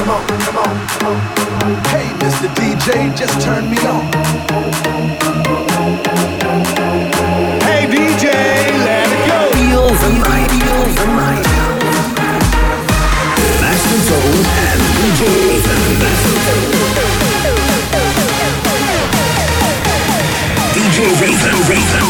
come 0.00 0.10
on, 0.10 0.26
come 0.26 0.56
on, 0.56 0.86
come 0.88 1.06
on. 1.12 1.18
Hey, 1.92 2.08
Mr. 2.20 2.48
DJ, 2.56 3.14
just 3.14 3.38
turn 3.40 3.68
me 3.68 3.76
on. 3.84 4.04
Hey, 7.68 7.84
DJ, 7.84 8.24
let 8.86 9.08
it 9.12 9.22
go. 9.28 9.40
Feel 9.56 9.88
the 10.02 10.10
night, 10.24 10.50
feel 10.56 10.84
the 10.98 11.06
night. 11.20 11.46
Master 13.60 14.00
Zone 14.08 14.44
and 14.64 14.80
DJ 14.96 15.20
Ethan. 15.54 15.82
DJ 20.74 20.98
Ethan, 21.28 21.56
Ethan, 21.76 22.06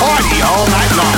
Party 0.00 0.38
all 0.42 0.66
night 0.66 0.92
long. 0.96 1.17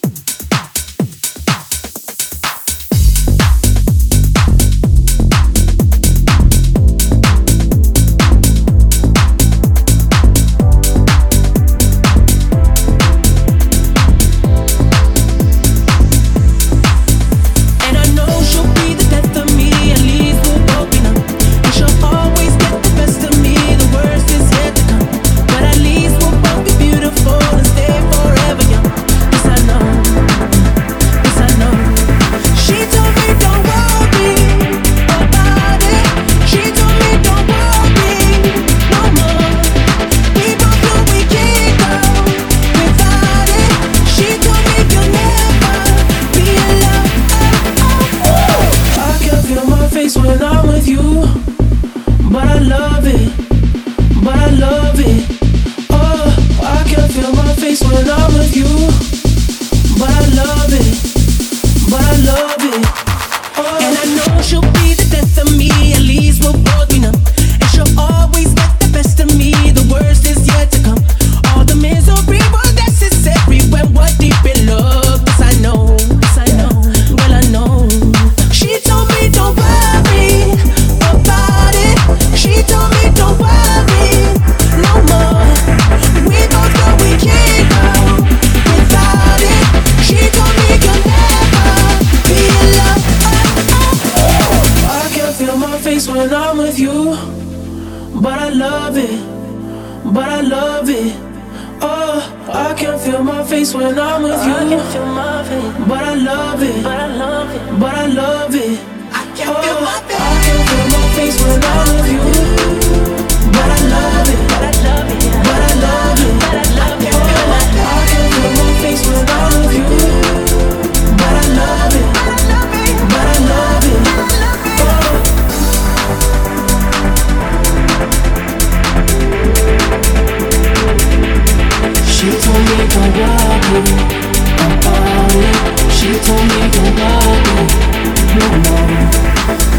no. 136.99 137.19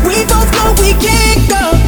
We 0.06 0.24
both 0.26 0.50
know 0.52 0.74
we 0.80 0.92
can't 0.94 1.48
go. 1.48 1.81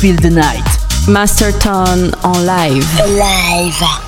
Feel 0.00 0.16
the 0.16 0.30
Night. 0.30 1.08
Masterton 1.08 2.12
en 2.22 2.44
live. 2.44 2.86
Live. 3.06 4.07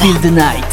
Feel 0.00 0.18
the 0.20 0.30
night. 0.30 0.69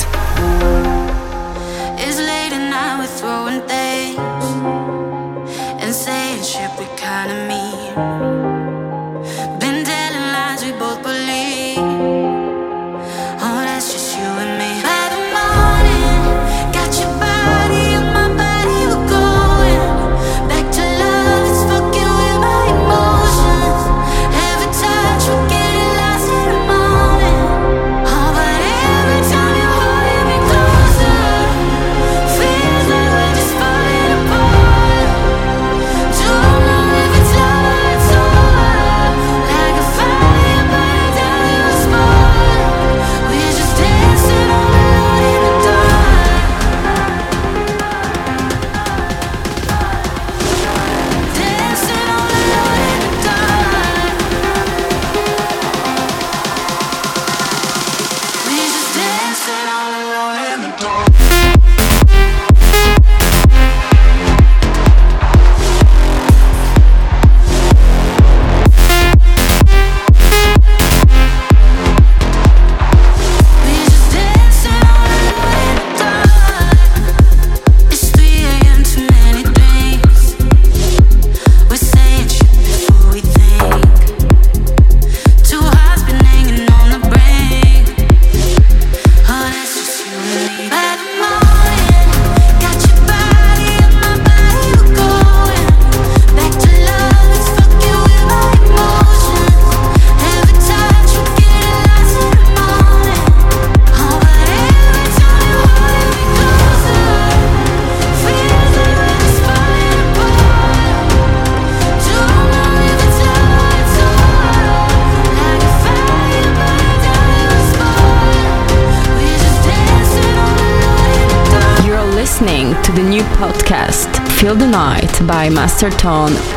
Tone. 125.91 126.56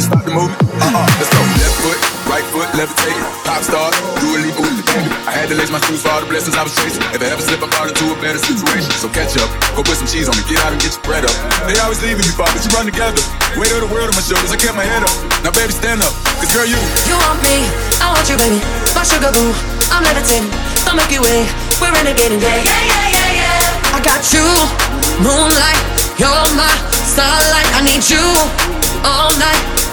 Stop 0.00 0.24
the 0.24 0.32
movement. 0.32 0.56
Uh-uh, 0.80 1.06
let's 1.20 1.28
go. 1.28 1.44
Left 1.60 1.76
foot, 1.84 2.00
right 2.24 2.46
foot, 2.48 2.68
levitating. 2.72 3.20
Pop 3.44 3.60
star, 3.60 3.92
Dua 4.16 4.40
Lipa 4.40 4.64
with 4.64 4.80
DaBaby. 4.80 5.12
I 5.28 5.32
had 5.36 5.52
to 5.52 5.56
lace 5.60 5.68
my 5.68 5.76
shoes 5.84 6.00
for 6.00 6.08
all 6.08 6.24
the 6.24 6.30
blessings 6.32 6.56
I 6.56 6.64
was 6.64 6.72
chasing. 6.72 7.04
If 7.12 7.20
I 7.20 7.28
ever 7.28 7.44
slip, 7.44 7.60
I 7.60 7.68
fall 7.68 7.84
into 7.84 8.08
a 8.08 8.16
better 8.16 8.40
situation. 8.40 8.88
So 8.96 9.12
catch 9.12 9.36
up, 9.36 9.52
go 9.76 9.84
put 9.84 10.00
some 10.00 10.08
cheese 10.08 10.24
on 10.24 10.34
me, 10.40 10.42
get 10.48 10.64
out 10.64 10.72
and 10.72 10.80
get 10.80 10.96
your 10.96 11.04
bread 11.04 11.28
up. 11.28 11.36
They 11.68 11.76
always 11.84 12.00
leaving 12.00 12.24
me, 12.24 12.32
but 12.32 12.48
you 12.56 12.72
run 12.72 12.88
together. 12.88 13.20
Weight 13.60 13.70
of 13.76 13.84
the 13.84 13.90
world 13.92 14.08
on 14.08 14.16
my 14.16 14.24
shoulders, 14.24 14.48
I 14.48 14.56
kept 14.56 14.72
my 14.72 14.88
head 14.88 15.04
up. 15.04 15.12
Now 15.44 15.52
baby, 15.52 15.70
stand 15.76 16.00
up, 16.00 16.16
cause 16.40 16.48
girl, 16.48 16.64
you. 16.64 16.80
You 17.04 17.20
want 17.20 17.38
me, 17.44 17.68
I 18.00 18.08
want 18.08 18.24
you, 18.24 18.40
baby. 18.40 18.56
My 18.96 19.04
sugar 19.04 19.28
boo, 19.36 19.52
I'm 19.92 20.00
levitating. 20.00 20.48
The 20.88 20.96
Milky 20.96 21.20
Way, 21.20 21.44
we're 21.76 21.92
renegading. 21.92 22.40
Yeah, 22.40 22.56
yeah, 22.56 22.82
yeah, 22.88 23.08
yeah, 23.20 23.40
yeah. 23.44 23.96
I 23.96 24.00
got 24.00 24.24
you, 24.32 24.48
moonlight, 25.20 25.80
you're 26.16 26.48
my 26.56 26.72
starlight. 27.04 27.68
I 27.76 27.84
need 27.84 28.00
you 28.08 28.24
all 29.04 29.28
night. 29.36 29.79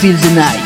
Feel 0.00 0.14
the 0.18 0.34
Night. 0.34 0.65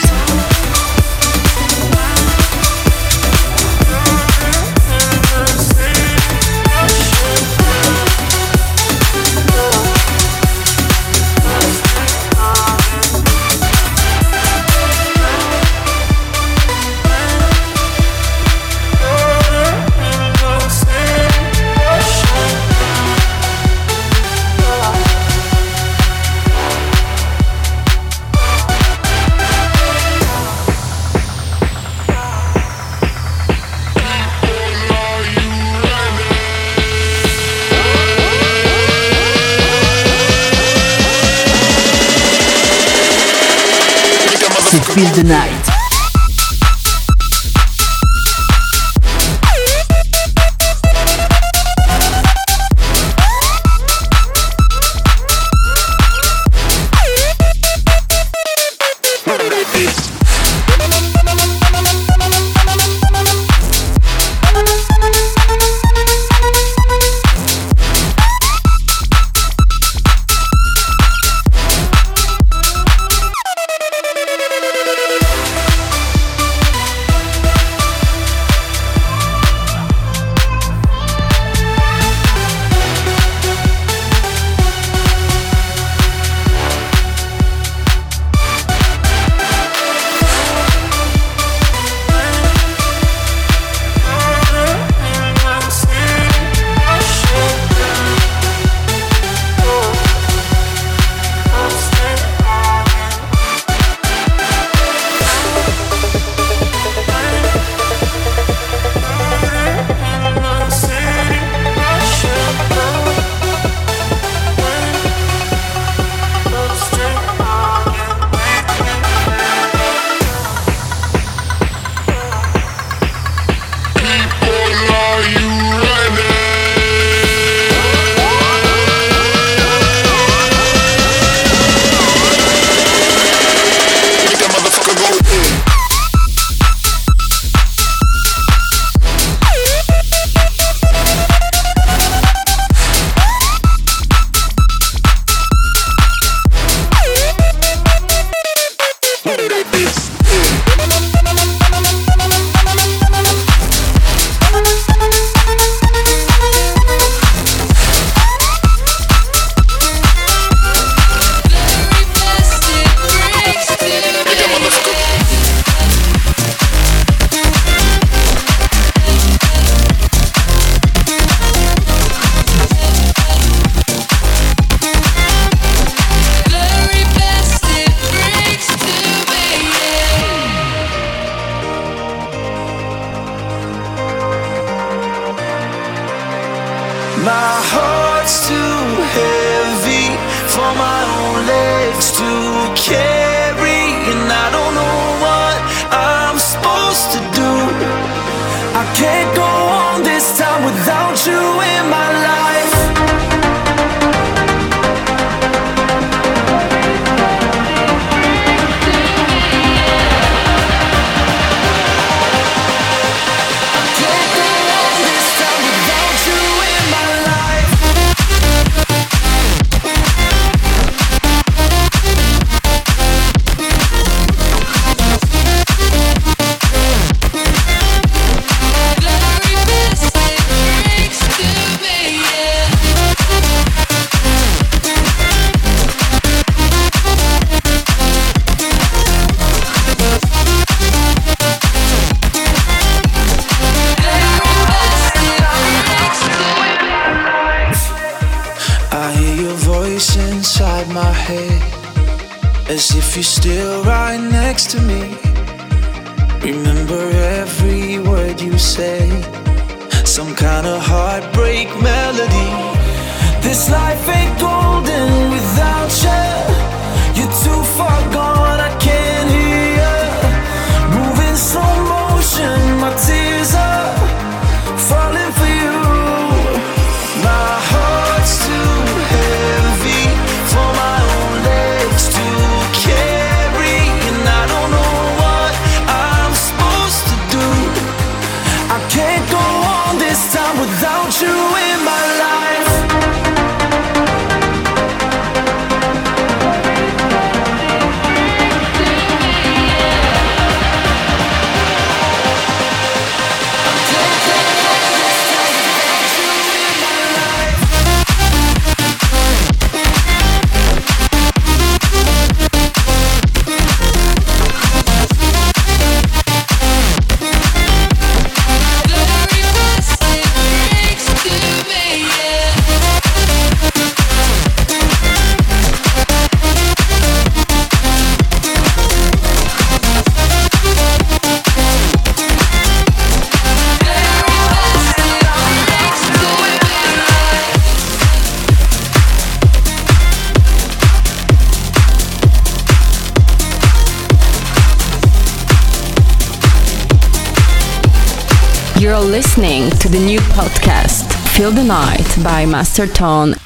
Night 351.70 352.16
by 352.24 352.46
Master 352.46 352.88
Tone. 352.88 353.39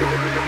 Master 0.00 0.44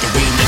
with 0.00 0.12
the 0.12 0.47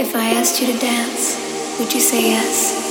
If 0.00 0.14
I 0.14 0.30
asked 0.30 0.60
you 0.60 0.72
to 0.72 0.78
dance, 0.78 1.36
would 1.80 1.92
you 1.92 1.98
say 1.98 2.30
yes? 2.30 2.87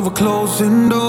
Of 0.00 0.06
a 0.06 0.10
closing 0.10 0.88
door. 0.88 0.99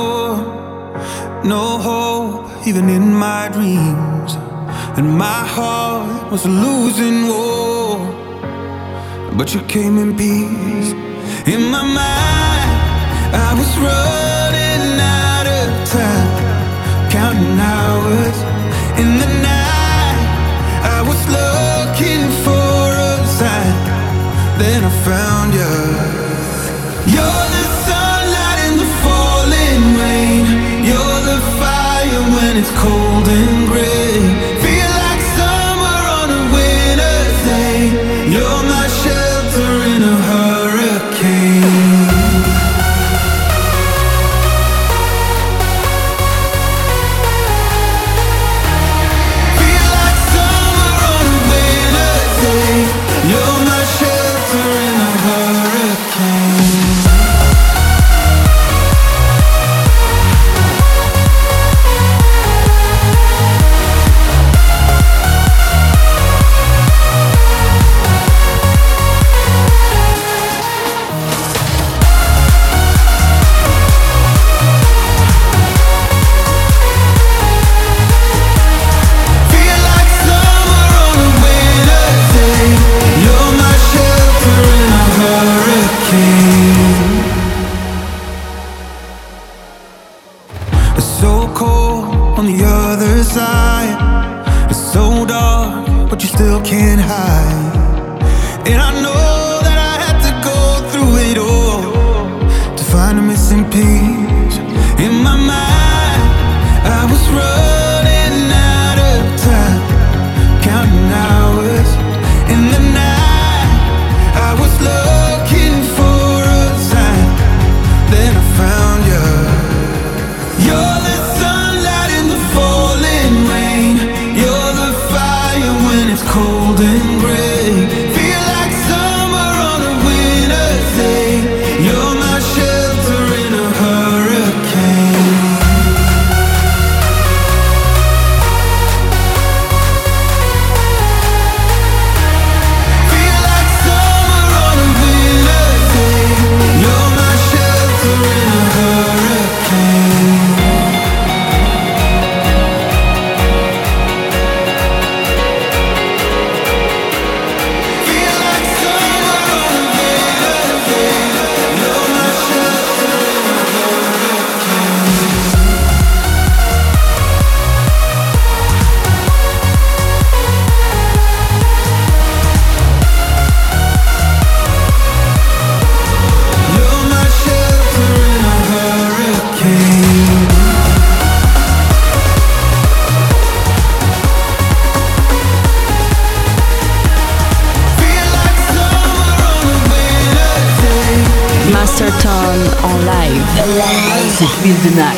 Feel 194.72 195.11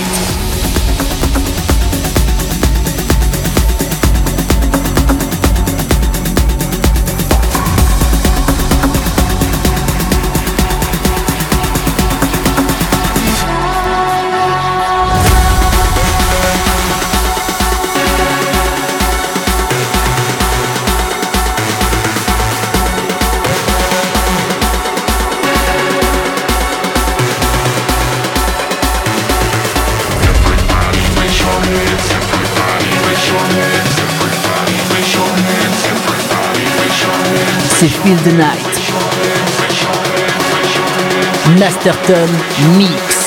Masterton 41.60 42.30
Mix. 42.78 43.22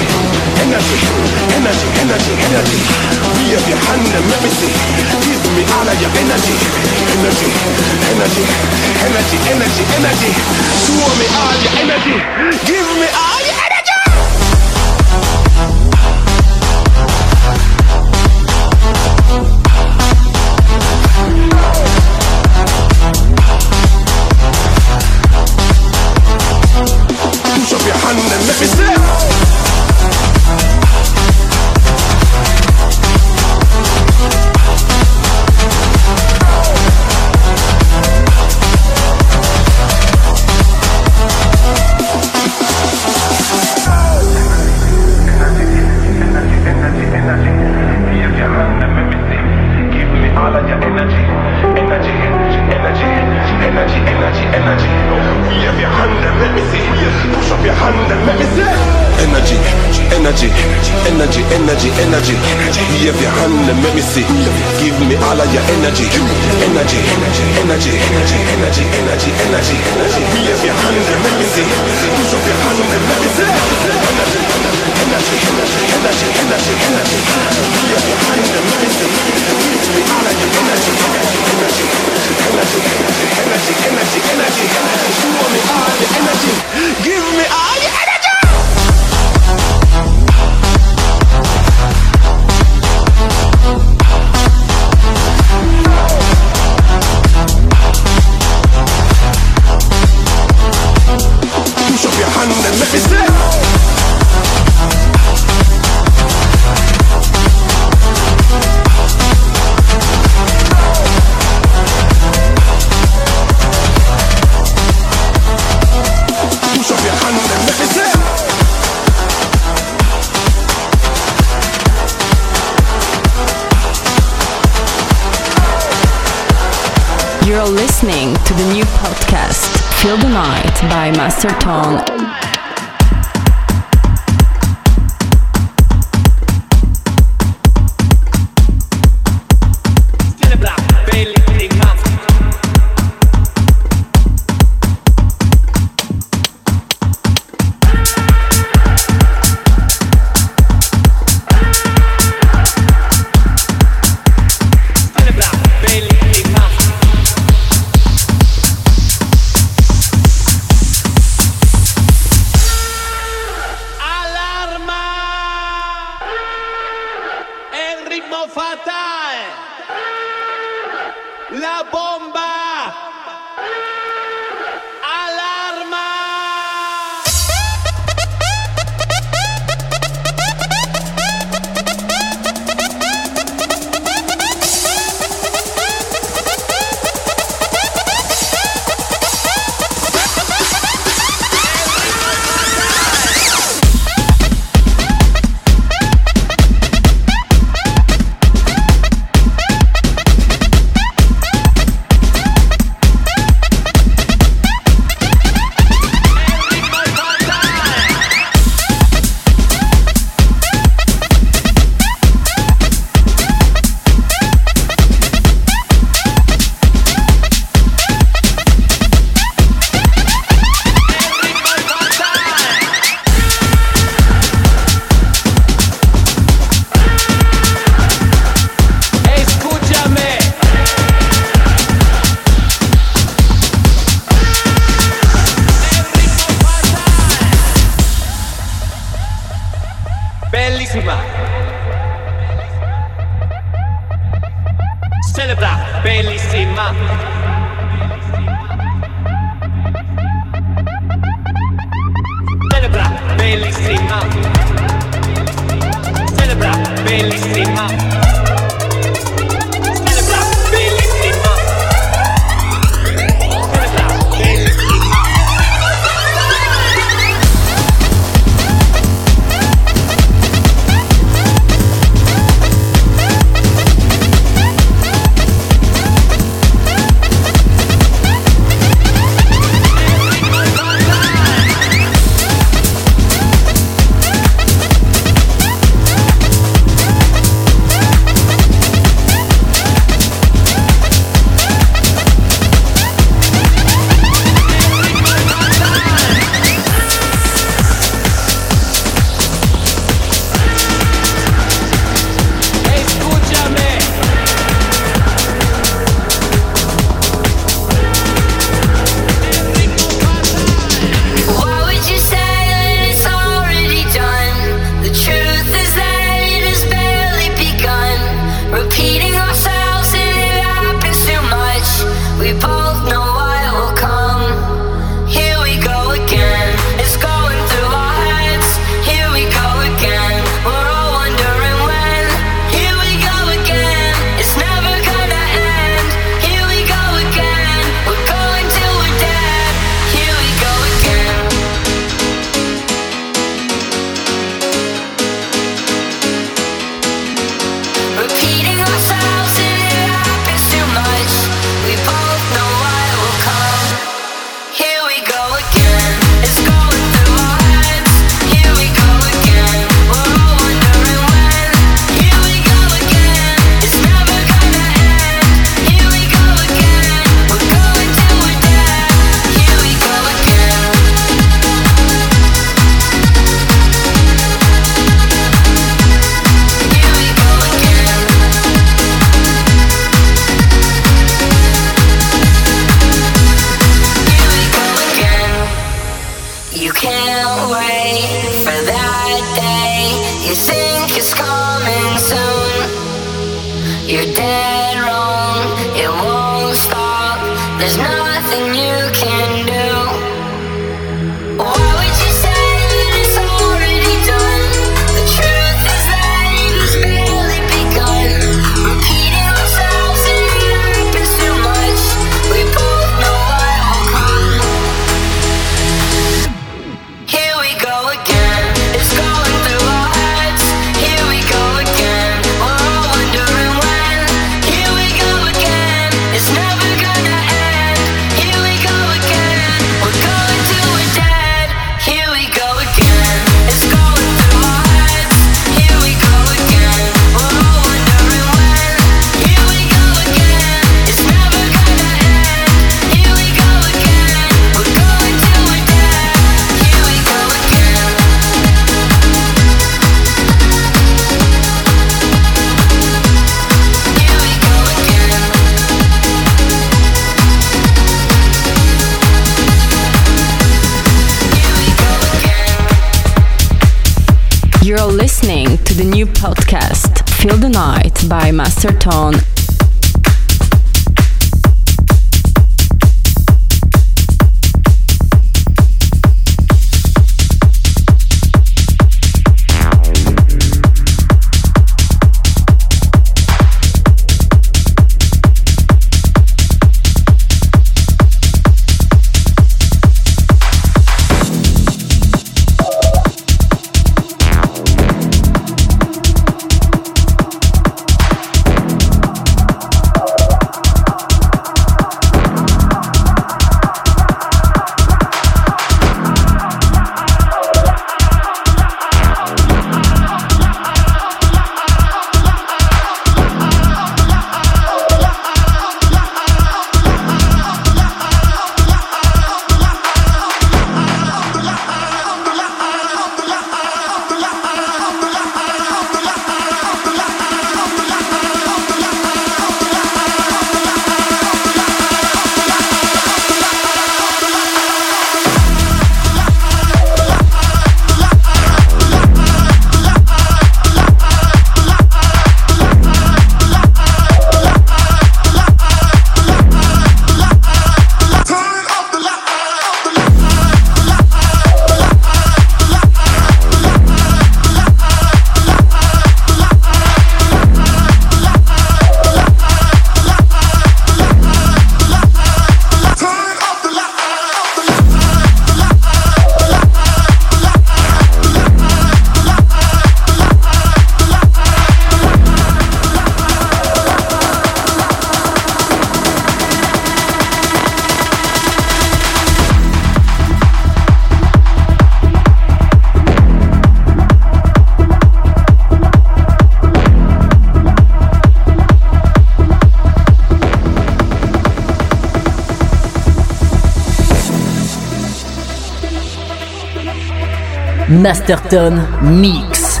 Masterton 598.30 599.02
Mix. 599.22 600.00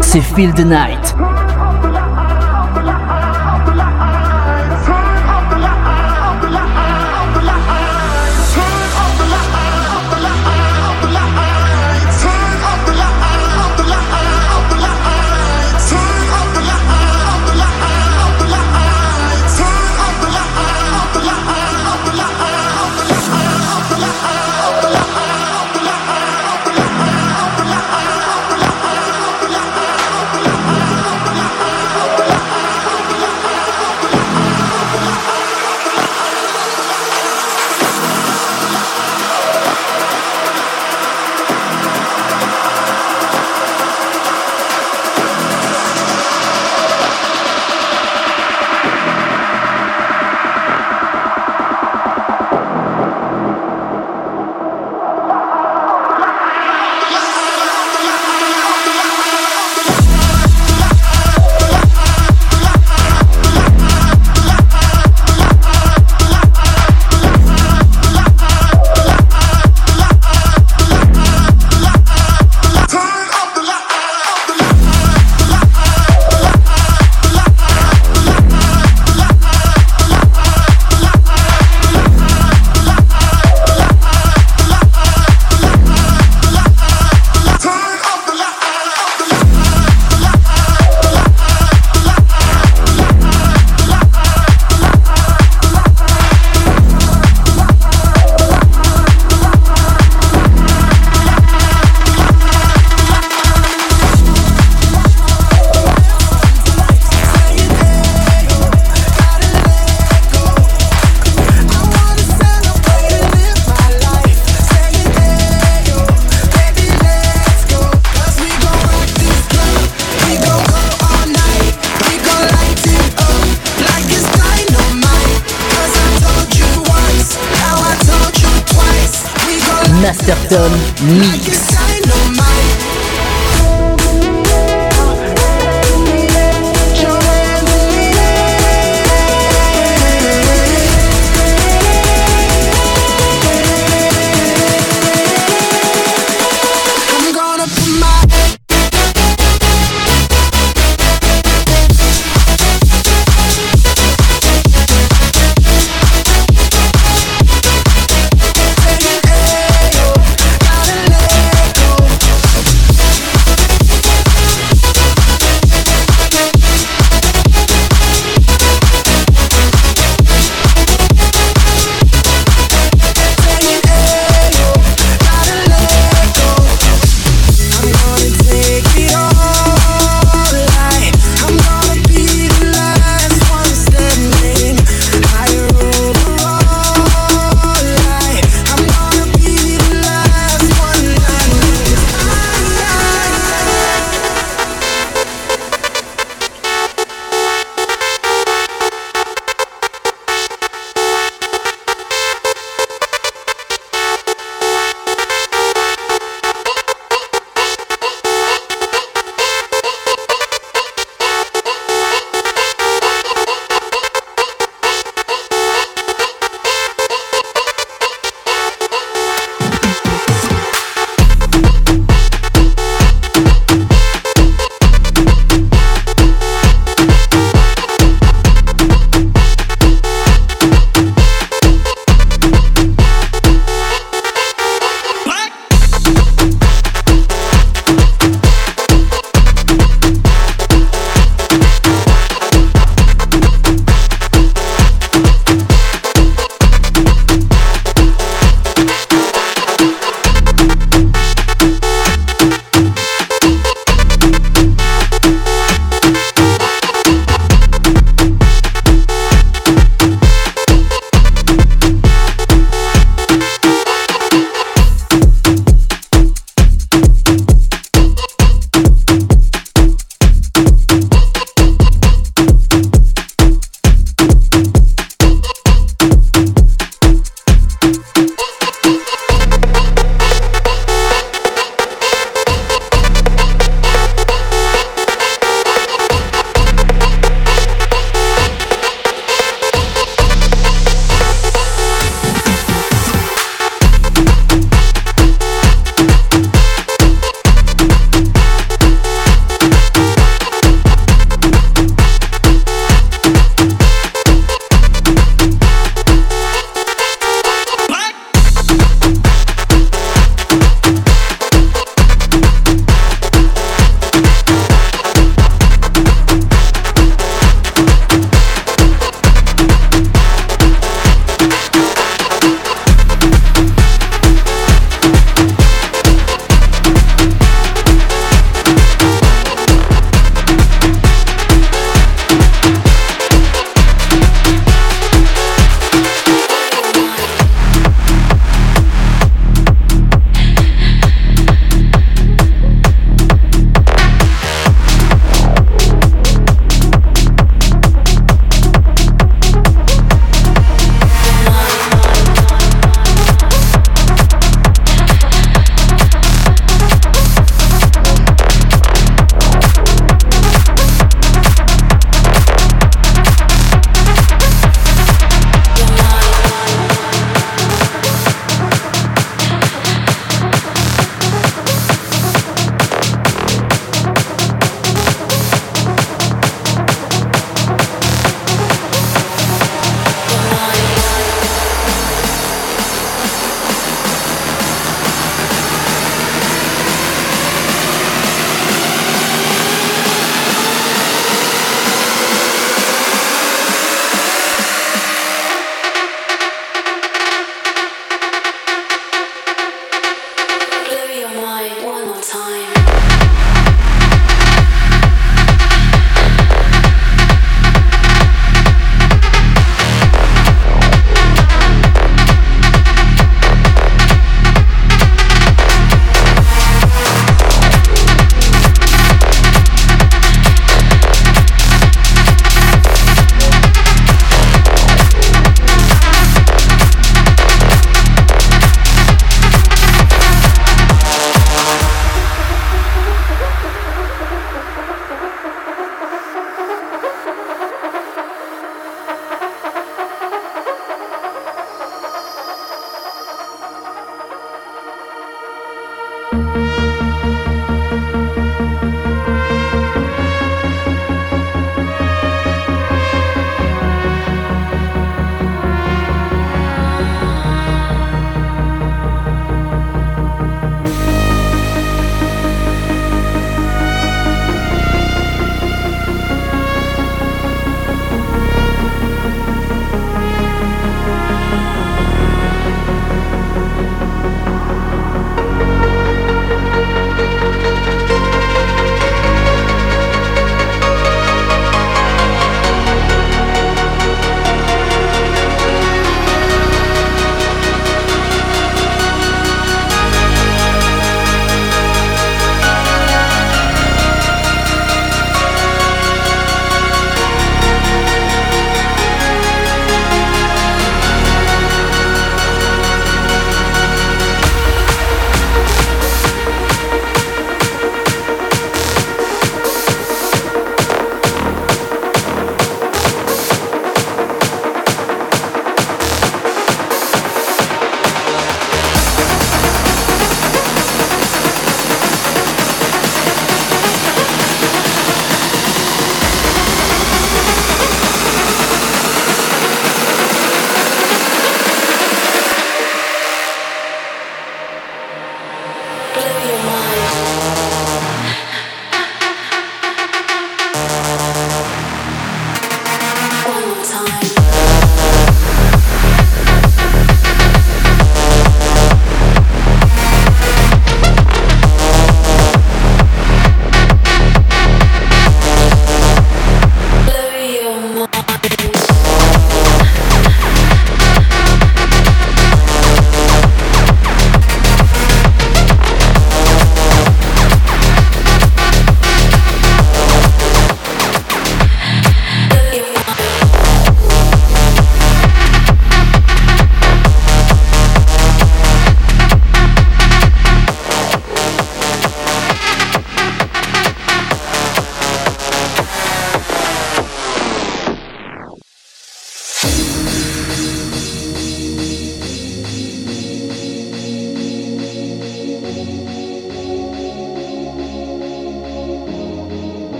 C'est 0.00 0.20
the 0.54 0.60
Night. 0.60 1.05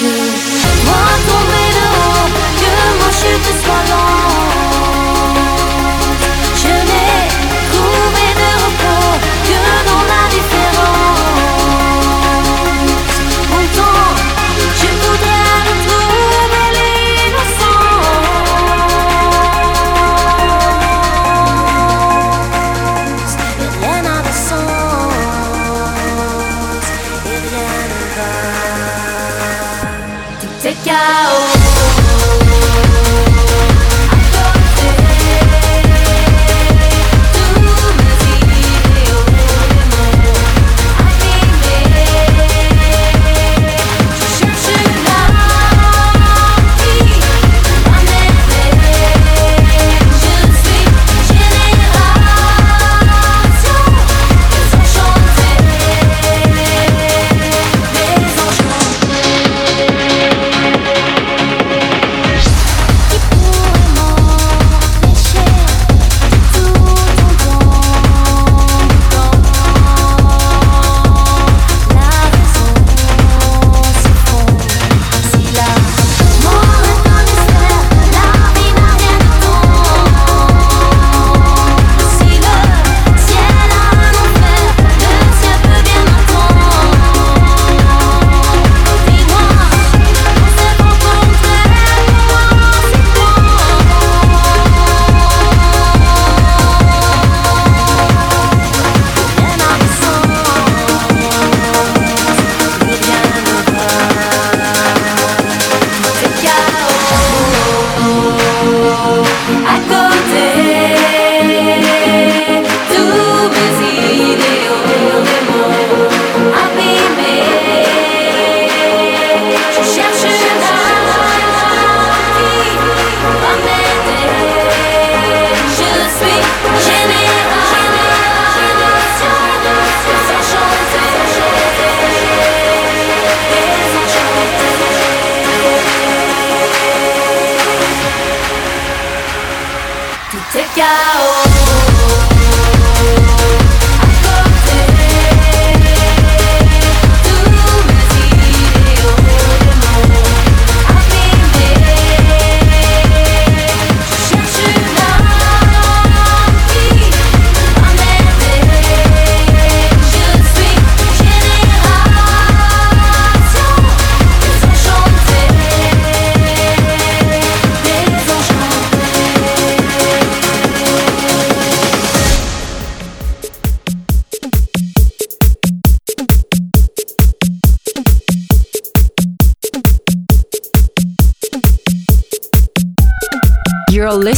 yeux. 0.00 0.32
Dois 0.84 1.16
tomber 1.28 1.68
de 1.76 1.86
haut, 1.96 2.28
que 2.60 2.72
ma 2.98 3.10
chute 3.10 3.50
soit. 3.64 4.15